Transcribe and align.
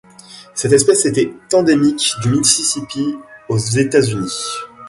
Cette 0.55 0.71
espèce 0.73 1.05
était 1.05 1.31
endémique 1.53 2.15
du 2.23 2.29
Mississippi 2.31 3.19
aux 3.49 3.59
États-Unis. 3.59 4.47